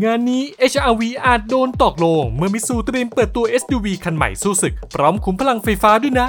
[0.00, 6.28] งานนี้ HRV อาจโดนตอกโลง เมื่อมิซูเตรียมเปิดตัว SUV คันใหม่สู้ศึก พร้อมขุมพลังไฟฟ้าด้วยนะ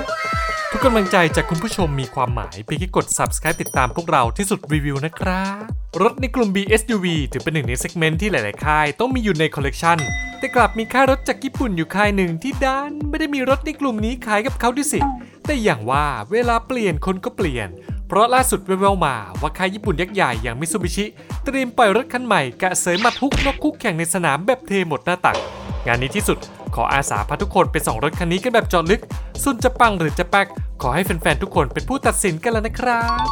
[0.71, 5.63] ทุกกำลังใจจากคุณผู้ชมมีความหมายเพียงแค่กด subscribe ติดตามพวกเราที่สุดรีวิวนะครับ
[6.01, 9.97] รถในกลุ่ม B-SUV ถือเป็นหนึ่งใน segment ที่หลาย ๆ ค่ายต้องมีอยู่ในคอลเลกชัน
[10.39, 14.99] แต่กลับมีค่ายรถจากญี่ปุ่นอยู่ค่ายหนึ่งที่ดันไม่ได้มีรถในกลุ่มนี้ขายกับเขาด้วยสิ
[15.45, 17.69] แต่อย่างว่าเวลาเปลี่ยนคนก็เปลี่ยน
[18.07, 21.05] เพราะล่าสุดแววๆมาว่าค่ายญี่ปุ่นยักษ์ใหญ่อย่างมิ t ูบิชิ
[21.45, 25.37] เตรียมปล่อยรถคันใหม่กะเสยมัดฮุกนกคุกแข่งในสนามแบบเทหมดหน้าตัก
[25.85, 26.37] งานนี้ที่สุด
[26.75, 29.01] ขออาสาพาทุกคนไปส่องรถคันนี้กันแบบจอดลึก
[29.43, 30.47] ส่วนจะปังหรือจะแป๊ก
[30.81, 33.27] ขอให้แฟนๆทุกคนเป็นผู้ตัดสินกันแล้วนะครับ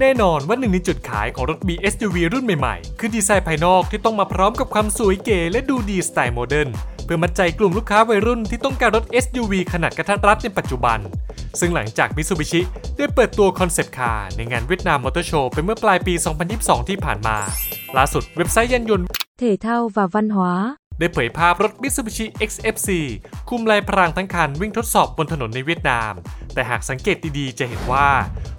[0.00, 6.68] แน่นอนว่าหนึ่งในจุดขายของรถ BSUV รุ่นใหม่ๆ คือดีไซน์ภายนอกที่ต้องมาพร้อมกับความสวยเก๋และดูดีสไตล์โมเดิร์น
[7.12, 10.98] พื่อมัดใจกลุ่มลูกค้าวัยรุ่นที่ต้องการรถ SUV ขนาดกระทัดรัดในปัจจุบัน
[11.60, 12.60] ซึ่งหลังจากมิซูบิชิ
[12.96, 16.14] ได้เปิดตัว concept car ในงานเวียดนามมอเตอร์โชว์เป็นเมื่อปลายปี
[16.52, 17.36] 2022 ที่ผ่านมา
[17.96, 19.06] ล่าสุดเว็บไซต์ยานยนต์
[19.40, 22.88] thể thao và văn hóa ได้เผยภาพรถ Mitsubishi XFC
[23.48, 26.12] คลุมลายพรางทั้งคันวิ่งทดสอบบนถนนในเวียดนาม
[26.54, 28.08] แต่หากสังเกตดีๆ จะเห็นว่า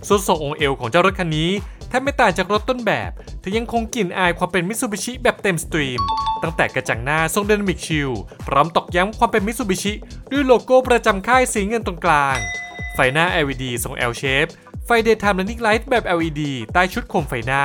[0.08, 1.52] ทรวดทรงองค์เอวของเจ้ารถคันนี้
[1.90, 6.02] แทบไม่ต่างจากรถต้นแบบเธอยังคงกลิ่นอายความเป็น Mitsubishi แบบเต็มสตีม
[6.44, 8.12] ตั้งแต่กระจังหน้าทรง Dynamic Shield
[8.48, 9.94] พร้อมตอกย้ำความเป็น Mitsubishi
[10.32, 12.38] ด้วยโลโก้ประจำค่ายสีเงินตรงกลาง
[12.96, 14.50] ไฟหน้า LED ทรง L shape
[14.86, 16.42] ไฟ Daytime Running Light แบบ LED
[16.74, 17.64] ใต้ชุดโคมไฟหน้า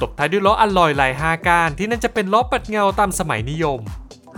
[0.00, 3.80] ตบท้ายด้วยล้ออัลลอยลาย5ก้านที่น่าจะเป็นล้อปัดเงาตามสมัยนิยม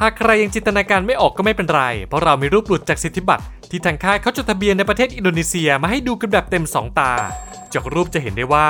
[0.01, 7.13] หากใครยังจินตนาการไม่ออกก็ไม่เป็นไร เพราะเรามีรูปหลุดจากสิทธิบัตรที่ทางค่ายเขาจดทะเบียนในประเทศอินโดนีเซียมาให้ดูกันแบบเต็ม 2 ตา
[7.75, 8.69] จากรูปจะเห็นได้ว่า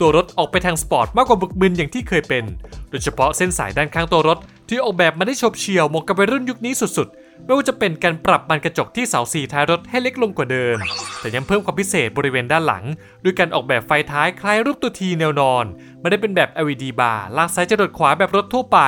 [0.00, 2.44] ตัวรถออกไปทางสปอร์ตมากกว่าบึกบึนอย่างที่เคยเป็น
[2.90, 10.76] โดยเฉพาะเส้นสายด้านข้างตัวรถ ที่ออกแบบมาได้ฉบเฉี่ยวเหมาะกับวัยรุ่นยุคนี้สุดๆ ไม่ว่าจะเป็นการปรับบานกระจกที่เสาสีท้ายรถให้เล็กลงกว่าเดิม
[11.20, 12.84] แต่ยังเพิ่มความพิเศษบริเวณด้านหลัง
[13.24, 15.64] ด้วยการออกแบบไฟท้ายคล้ายรูปตัวทีแนวนอน
[16.00, 18.78] ไม่ได้เป็นแบบ LED บาร์ลากซ้ายจรดขวาแบบรถทั่วไป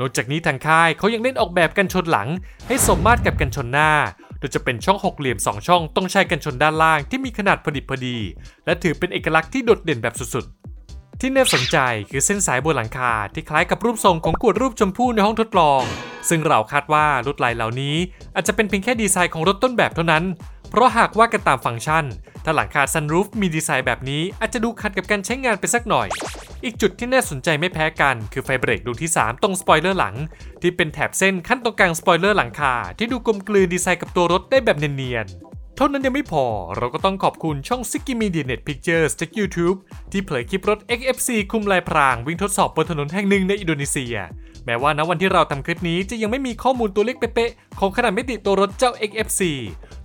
[0.00, 2.28] นอกจากนี้ทางค่ายเขายังเล่นออกแบบกันชนหลัง
[2.68, 3.90] ให้สมมาตรกับกันชนหน้า
[4.38, 8.16] โดยจะเป็นช่องหกเหลี่ยม 2 ช่องต้องใช้กันชนด้านล่างที่มีขนาดพอดิบพอดี
[8.64, 11.76] และถือเป็นเอกลักษณ์ที่โดดเด่นแบบสุดๆ ที่น่าสนใจ
[12.10, 15.82] คือเส้นสายบนหลังคาที่คล้ายกับรูปทรงของขวดรูปชมพู่ในห้องทดลอง
[16.28, 17.96] ซึ่งเราคาดว่าลวดลายเหล่านี้
[18.34, 20.24] อาจจะเป็นเพียงแค่ดีไซน์ของรถต้นแบบเท่านั้น
[20.70, 22.04] เพราะหากว่ากันตามฟังก์ชัน
[22.44, 26.08] ถ้าหลังคาซันรูฟมีดีไซน์แบบนี้อาจจะดูขัดกับการใช้งานไปสักหน่อย
[26.64, 30.16] อีกจุดที่น่าสนใจไม่แพ้กันคือไฟเบรกดวงที่ 3 ตรงสปอยเลอร์หลัง
[30.62, 39.76] ที่เป็นแถบเส้นคั่นตรงกลางสปอยเลอร์หลังคาที่ดูกลมกลืนดีไซน์กับตัวรถได้แบบเนียนๆ เท่านั้นยังไม่พอเราก็ต้องขอบคุณช่อง s i g i Media Net Pictures จาก YouTube
[40.12, 44.16] ที่เผยคลิปรถ XFC คุมลายพรางวิ่งทดสอบบนถนนแห่งหนึ่งในอินโดนีเซีย
[44.64, 49.40] แม้ว่าณวันที่เราทำคลิปนี้จะยังไม่มีข้อมูลตัวเลขเป๊ะๆของขนาดมิติตัวรถเจ้า XFC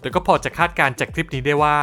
[0.01, 1.79] แต่ก็พอจะคาดการณ์จากคลิปนี้ได้ว่า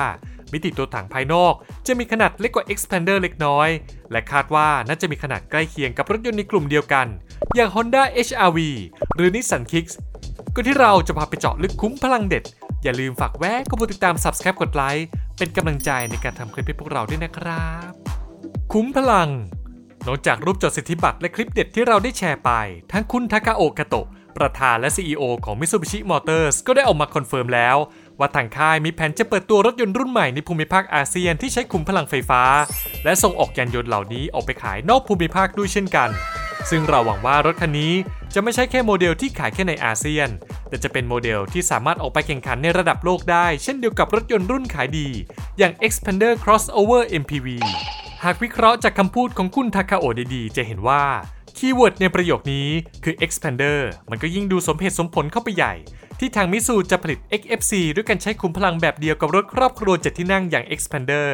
[0.53, 1.55] มิติตัวถังภายนอก
[1.87, 3.69] จะมีขนาดเล็กกว่า Expander เล็กน้อย
[4.11, 7.07] และคาดว่าน่าจะมีขนาดใกล้เคียงกับรถยนต์ในกลุ่มเดียวกัน
[7.55, 8.59] อย่าง Honda HR-V
[9.17, 9.95] หรือ Nissan Kicks
[10.55, 12.45] ก่อนที่เราจะพาไปเจาะลึกขุมพลังเด็ด
[12.83, 15.07] อย่าลืมฝากแวะกดติดตาม Subscribe กดไลค์
[15.39, 17.91] เป็นกำลังใจในการทำคลิปให้พวกเราด้วยนะครับ
[18.73, 19.31] ขุมพลัง
[20.07, 22.51] นอกจากรูปจดสิทธิบัตรและคลิปเด็ดที่เราได้แชร์ไป
[22.93, 24.07] ทางคุณทาคาโอะ คาโตะ
[24.39, 27.77] ประธานและ CEO ของ Mitsubishi Motors ก็ได้ออกมา confirm แล้ว
[28.19, 32.43] ว่าทางค่ายมีแผนจะเปิดตัวรถยนต์รุ่นใหม่ในภูมิภาคอาเซียนที่ใช้ขุมพลังไฟฟ้า
[33.05, 36.11] และส่งออกยานยนต์เหล่านี้ออกไปขายนอกภูมิภาคด้วยเช่นกัน
[36.71, 37.93] ซึ่งเราหวังว่ารถคันนี้
[38.35, 40.29] จะไม่ใช่แค่โมเดลที่ขายแค่ในอาเซียน
[40.69, 45.09] แต่จะเป็นโมเดลที่สามารถออกไปแข่งขันในระดับโลกได้ เช่นเดียวกับรถยนต์รุ่นขายดี
[45.59, 47.49] อย่าง Xpander Crossover MPV
[48.25, 51.03] หากวิเคราะห์จากคำพูดของคุณทาคาโอะดีๆ จะเห็นว่า
[51.65, 52.69] keyword ในประโยคนี้
[53.05, 53.79] คือ Xpander
[54.11, 55.75] มันก็ยิ่งดูสมเหตุสมผลเข้าไปใหญ่
[56.21, 61.31] ที่ทางมิซูจะผลิต XFC ด้วยการใช้ขุมพลังแบบเดียวกับรถครอบครัวเจ็ดที่นั่งอย่าง expander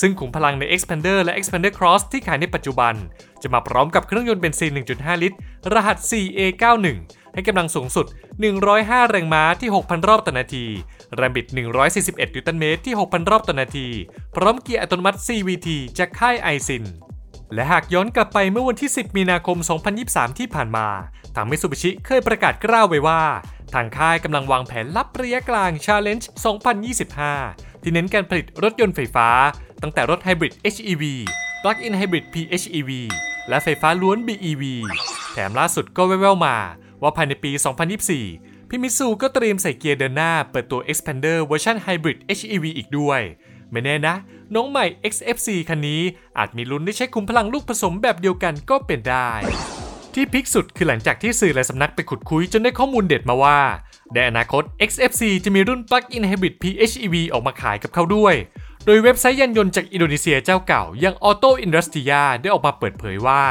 [0.00, 2.94] ซึ่งขุมพลังใน Xpander และ Xpander Cross ที่ขายในปัจจุบัน
[3.42, 5.36] จะมาพร้อมกับเครื่องยนต์เบนซิน 1.5 ลิตร
[5.74, 6.86] รหัส 4A91
[7.34, 8.06] ให้กำลังสูงสุด
[8.58, 10.64] 105 แรงม้าที่ 6,000 รอบต่อนาที
[11.16, 13.88] แรงบิด 141 นิวตันเมตรที่ 6,000 รอบต่อนาที
[14.36, 15.68] พร้อมเกียร์อัตโนมัติ CVT
[15.98, 16.86] จากค่าย Aisin
[17.54, 19.56] และหากย้อนกลับไปเมื่อวันที่ 10 มีนาคม
[19.98, 20.86] 2023 ที่ผ่านมา
[21.34, 23.22] ทางมิตซูบิชิเคยประกาศกร้าวไว้ว่า
[23.74, 26.24] ทางค่ายกำลังวางแผนลับระยะกลาง Challenge
[27.04, 29.28] 2025 ที่เน้นการผลิตรถยนต์ไฟฟ้า
[29.82, 31.02] ตั้งแต่รถไฮบริด HEV
[31.62, 32.90] Plug-in Hybrid PHEV
[33.48, 34.64] และไฟฟ้าล้วน BEV
[35.32, 36.56] แถมล่าสุดก็แว่วๆมา
[37.02, 37.50] ว่าภายในปี
[38.10, 43.20] 2024 พี่มิตซูก็เตรียมใส่เกียร์เดินหน้าเปิดตัว Expander เวอร์ชัน Hybrid HEV อีกด้วย
[43.70, 44.14] ไม่แน่นะ
[44.54, 46.02] น้องใหม่ XFC คันนี้
[46.38, 49.30] อาจมีลุ้นได้ใช้คุมพลังลูกผสมแบบเดียวกันก็เป็นได้
[50.14, 53.60] ที่พิกสุดคือหลังจากที่สื่อและสำนักไปขุดคุยจนได้ข้อมูลเด็ดมาว่า
[54.14, 58.34] ในอนาคต XFC จะมีรุ่น Plug-in Hybrid PHEV ออกมาขายกับเขาด้วย
[58.86, 63.42] โดยเว็บไซต์ยานยนต์จากอินโดนีเซียเจ้าเก่าอย่าง Auto Industria ได้ออกมาเปิดเผยว่า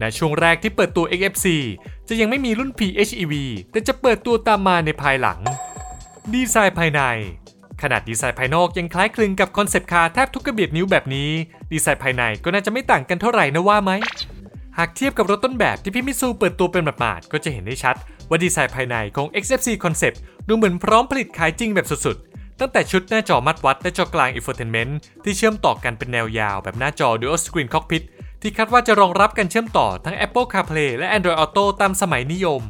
[0.00, 1.46] ในช่วงแรกที่เปิดตัว XFC
[2.08, 3.34] จะยังไม่มีรุ่น PHEV
[3.70, 5.38] แต่จะเปิดตัวตามมาในภายหลัง
[6.32, 7.02] ดีไซน์ภายใน
[7.82, 11.30] ขนาดดีไซน์ภายนอกยังคล้ายคลึงกับ concept car แทบทุกกระเบียดนิ้วแบบนี้
[11.72, 13.92] ดีไซน์ภายในก็น่าจะไม่ต่างกันเท่าไหร่นะว่าไหม
[14.78, 17.96] หากเทียบกับรถต้นแบบที่พี่มิซูเปิดตัวเป็นหมาดๆก็จะเห็นได้ชัด
[18.28, 20.16] ว่าดีไซน์ภายในของ XFC Concept
[20.48, 24.92] ดูเหมือนพร้อมผลิตขายจริงแบบสุดๆ ตั้งแต่ชุดหน้าจอมาตรวัดและจอกลาง Infotainment
[25.24, 28.02] ที่เชื่อมต่อกันเป็นแนวยาวแบบหน้าจอ Dual Screen Cockpit
[28.42, 32.62] ที่คาดว่าจะรองรับการเชื่อมต่อทั้ง Apple CarPlay และ Android Auto ตามสมัยนิยม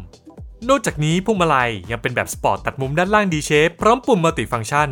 [0.71, 4.91] นอกจากนี้พวงมาลัยยังเป็นแบบสปอร์ตตัดมุมด้านล่าง D shape พร้อมปุ่มมัลติฟัง c t ชัน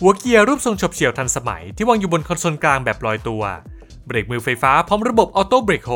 [0.00, 3.42] หัวเกียร์รูปทรงโฉบเฉี่ยวทันสมัยที่วางอยู่บนคอนโซลกลางแบบลอยตัว
[4.06, 5.92] เบรกมือไฟฟ้าพร้อมระบบ auto brake hold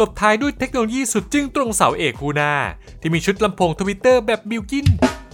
[0.00, 2.52] ตบท้ายด้วยเทคโนโลยีสุดจึ้งตรงเสา A คู่หน้า
[3.00, 4.86] ที่มีชุดลำโพง tweeter แบบบิวกิ้น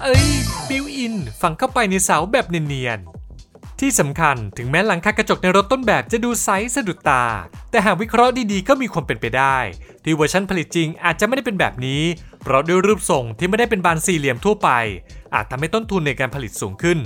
[0.03, 0.29] เอ้ย
[0.69, 7.25] built-in ฝังเข้าไปในเสาแบบเนียนๆ ที่สำคัญถึงแม้หลังคากระจกในรถต้นแบบจะดูดีไซน์สะดุดตา
[7.71, 9.57] แต่หากวิเคราะห์ดีๆก็มีความเป็นไปได้
[10.05, 12.03] ที่เวอร์ชันผลิตจริงอาจจะไม่ได้เป็นแบบนี้
[12.46, 14.70] เพราะด้วยรูปทรงที่ไม่ได้เป็นบานสี่เหลี่ยมทั่วไป
[15.34, 16.98] อาจทำให้ต้นทุนในการผลิตสูงขึ้น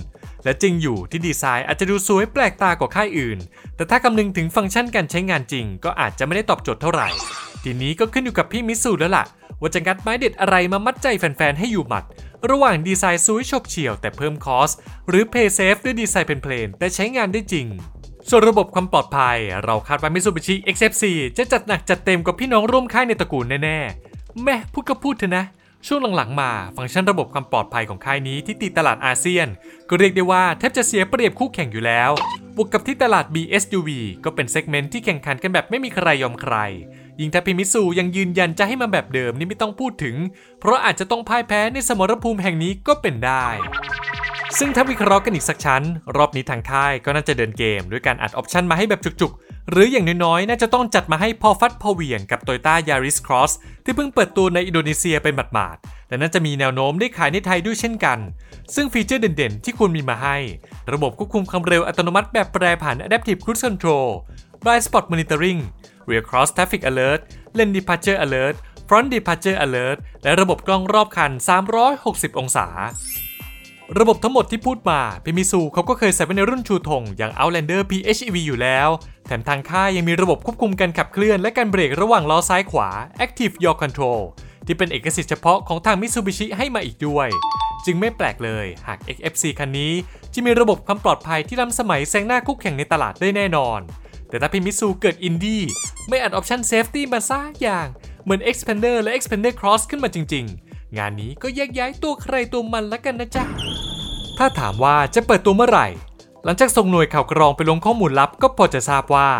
[0.44, 3.38] และจริงอยู่ที่ดีไซน์อาจจะดูสวยแปลกตากว่าค่ายอื่น
[3.76, 7.08] แต่ถ้าคำนึงถึงฟังก์ชันการใช้งานจริง ก็อาจจะไม่ได้ตอบโจทย์เท่าไหร่
[7.64, 9.24] ทีนี้ก็ขึ้นอยู่กับพี่มิซูแล้วล่ะ
[9.60, 12.04] ว่าจะงัดไม้เด็ดอะไรมามัดใจแฟนๆให้อยู่หมัด
[12.50, 14.70] ระหว่างดีไซน์สวยโฉบเฉี่ยวแต่เพิ่ม cost
[15.08, 17.66] หรือ play safe ด้วยดีไซน์เป็น plain แต่ใช้งานได้จริง
[18.28, 21.04] ส่วนระบบความปลอดภัย เราคาดว่า Mitsubishi XFC
[21.38, 24.09] จะจัดหนักจัดเต็มกว่าพี่น้องร่วมค่ายในตระกูลแน่ ๆ
[24.44, 25.44] แหมพูดก็พูดเถอะนะ
[25.86, 29.48] ช่วงหลังๆมา ฟังก์ชันระบบความปลอดภัยของค่ายนี้ที่ตีตลาดอาเซียน
[29.88, 32.10] ก็เรียกได้ว่าแทบจะเสียเปรียบคู่แข่งอยู่แล้ว
[32.56, 33.90] บวกกับที่ตลาด B-SUV
[34.24, 36.56] ก็เป็น segment ที่แข่งขันกันแบบไม่มีใครยอมใคร
[37.20, 40.16] ยิ่งถ้าพี่มิซูยังยืนยันจะให้มาแบบเดิมนี่ไม่ต้องพูดถึง
[40.60, 43.46] เพราะอาจจะต้องพ่ายแพ้ในสมรภูมิแห่งนี้ก็เป็นได้
[44.58, 45.82] ซึ่งถ้าวิเคราะห์กันอีกสักชั้น
[46.16, 53.52] รอบนี้ทางค่ายก็น่าจะเดินเกม ด้วยการอัดออปชันมาให้แบบจุกๆ หรืออย่างน้อยๆ น่าจะต้องจัดมาให้พอฟัดพอเหวี่ยงกับ Toyota Yaris Cross
[53.84, 58.18] ที่เพิ่งเปิดตัวในอินโดนีเซียเป็นหมาดๆและน่าจะมีแนวโน้มได้ขายในไทยด้วยเช่นกัน
[58.74, 60.36] ซึ่งฟีเจอร์เด่นๆ ที่ควรมีมาให้
[60.92, 64.08] ระบบควบคุมความเร็วอัตโนมัติแบบแปรผัน Adaptive Cruise Control
[64.62, 65.60] Blind Spot Monitoring
[66.08, 67.20] Rear Cross Traffic Alert
[67.56, 68.56] Lane Departure Alert
[68.88, 71.32] Front Departure Alert และระบบกล้องรอบคัน
[71.90, 72.66] 360 องศา
[73.98, 78.88] ระบบทั้งหมดที่พูดมาพิมิซูเขาก็เคยใส่ไว้ในรุ่นชูธงอย่าง Outlander PHEV อยู่แล้ว
[79.26, 82.88] แถมทางค่ายยังมีระบบควบคุมการขับเคลื่อนและการเบรกระหว่างล้อซ้ายขวา
[83.24, 84.20] Active Yaw Control
[84.66, 87.28] ที่เป็นเอกสิทธิ์เฉพาะของทาง Mitsubishi ให้มาอีกด้วย
[87.84, 89.92] จึงไม่แปลกเลยหาก XFC คันนี้
[90.34, 93.80] จะมีระบบความปลอดภัยที่ล้ำสมัยแซงหน้าคู่แข่งในตลาดได้แน่นอน
[94.28, 95.62] แต่ถ้าพี่มิตซูเกิดอินดี้
[96.08, 97.86] ไม่อัด option safety มาซะอย่าง
[98.22, 103.44] เหมือน Xpander และ Xpander Cross ขึ้นมาจริง ๆ งานนี้ก็แยกย้ายตัวใครตัวมันละกันนะจ๊ะ
[104.38, 105.86] ถ้าถามว่าจะเปิดตัวเมื่อไหร่
[106.44, 109.30] หลังจากส่งหน่วยข่าวกรองไปลงข้อมูลลับก็พอจะทราบว่า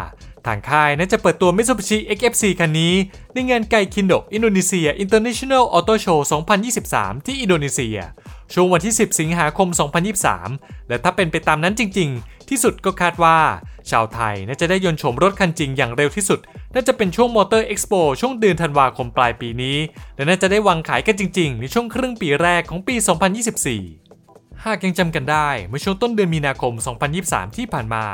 [0.47, 2.95] ทางค่ายน่าจะเปิดตัว Mitsubishi XFC คันนี้
[3.33, 6.19] ในงานไกคินโดอินโดนีเซีย International Auto Show
[6.73, 7.99] 2023 ที่อินโดนีเซีย
[8.53, 9.69] ช่วงวันที่ 10 สิงหาคม
[10.29, 13.39] 2023 และถ้าเป็นไปตามนั้นจริง ๆ ที่สุดก็คาดว่า
[13.91, 16.41] ชาวไทยน่าจะได้ยนต์ชมรถคันจริงอย่างเร็วที่สุด
[16.75, 19.77] น่าจะเป็นช่วง Motor Expo ช่วงเดือนธันวาคมปลายปีนี้
[20.17, 22.95] และน่าจะได้วางขายกันจริง ๆ ในช่วงครึ่งปีแรกของปี
[23.81, 26.73] 2024 หากยังจำกันได้เมื่อช่วงต้นเดือนมีนาคม
[27.15, 28.05] 2023 ที่ผ่านมา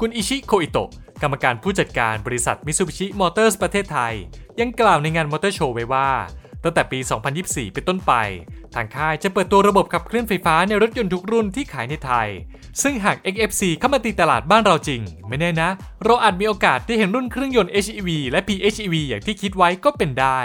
[0.00, 0.90] คุณเออิอิชิโคอิโตะ
[1.22, 4.14] กรรมการผู้จัดการบริษัทมิตซูบิชิมอเตอร์สประเทศไทย
[4.60, 6.10] ยังกล่าวในงานมอเตอร์โชว์ไว้ว่า
[6.64, 6.98] ตั้งแต่ปี
[7.36, 8.12] 2024 เป็นต้นไป
[8.74, 12.28] ทางค่ายจะเปิดตัวระบบขับเคลื่อนไฟฟ้าในรถยนต์ทุกรุ่นที่ขายในไทย
[12.82, 15.70] ซึ่งหาก XFC เข้ามาตีตลาดบ้านเราจริง ไม่แน่นะ
[16.04, 20.40] เราอาจมีโอกาสได้เห็นรุ่นเครื่องยนต์ HEV และ PHEV อย่างที่คิดไว้ก็เป็นได้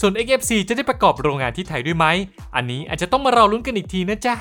[0.00, 2.06] ส่วน XFC จะได้ประกอบโรงงานที่ไทยด้วยไหม
[2.56, 4.34] อันนี้อาจจะต้องมารอลุ้นกันอีกทีนะจ๊ะ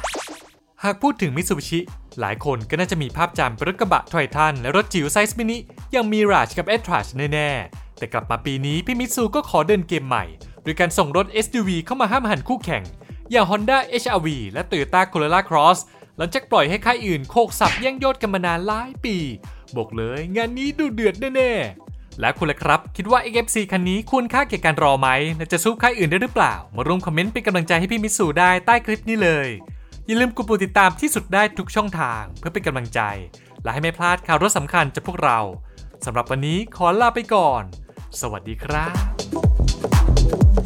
[0.83, 1.79] หากพูดถึงมิ t ซูบิชิ
[2.19, 5.57] หลายคนก็น่าจะมีภาพจำเป็นรถกระบะไทรทันและรถจิ๋วไซส์มินิ
[5.91, 10.25] อย่างมีราชกับ e t r a s h แน่ๆ แต่กลับมาปีนี้พี่มิตซูก็ขอเดินเกมใหม่
[10.65, 12.83] โดยการส่งรถ SUV เข้ามาห้ำหั่นคู่แข่ง
[13.31, 15.79] อย่าง Honda HR-V และ Toyota Corolla Cross
[16.17, 19.17] หลังจากปล่อยให้ค่ายอื่นโขกสับแย่งยอดกันมานานหลายปี
[19.75, 29.47] บอกเลยงานนี้ดูเดือดแน่ๆ และคุณล่ะครับ คิดว่า XFC คันนี้ควรค่าแก่การรอไหมและจะสู้ค่ายอื่นได้หรือเปล่า มาร่วมคอมเมนต์เป็นกำลังใจให้พี่มิตซูได้ใต้คลิปนี้เลย
[30.05, 32.99] อย่าลืมกดปุ่มติดตามที่สุดได้ทุกช่องทาง เพื่อเป็นกำลังใจ
[33.63, 35.39] และให้ไม่พลาดข่าวรถสำคัญจากพวกเรา
[36.05, 37.63] สำหรับวันนี้ขอลาไปก่อน
[38.21, 39.14] สวัสดีครับ
[40.35, 40.64] thank you